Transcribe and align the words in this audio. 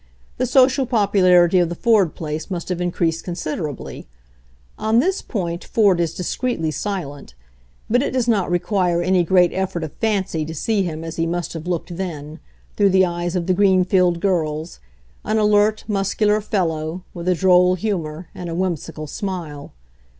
The 0.39 0.47
social 0.47 0.87
popularity 0.87 1.59
of 1.59 1.69
the 1.69 1.75
Ford 1.75 2.15
place 2.15 2.49
must 2.49 2.69
have 2.69 2.81
increased 2.81 3.23
considerably. 3.23 4.07
On 4.79 4.97
this 4.97 5.21
point 5.21 5.63
Ford 5.63 5.99
is 5.99 6.15
discreetly 6.15 6.71
silent, 6.71 7.35
but 7.87 8.01
it 8.01 8.09
does 8.09 8.27
not 8.27 8.49
require 8.49 9.03
any 9.03 9.23
great 9.23 9.53
effort 9.53 9.83
of 9.83 9.93
fancy 10.01 10.43
to 10.43 10.55
see 10.55 10.81
him 10.81 11.03
as 11.03 11.17
he 11.17 11.27
must 11.27 11.53
have 11.53 11.67
looked 11.67 11.97
then, 11.97 12.39
through 12.75 12.89
the 12.89 13.05
eyes 13.05 13.35
of 13.35 13.45
the 13.45 13.53
Greenfield 13.53 14.21
girls, 14.21 14.79
an 15.23 15.37
alert, 15.37 15.83
muscular 15.87 16.41
fellow, 16.41 17.03
with 17.13 17.27
a 17.27 17.35
droll 17.35 17.75
humor 17.75 18.27
and 18.33 18.49
a 18.49 18.55
whim 18.55 18.73
sical 18.77 19.07
smile. 19.07 19.71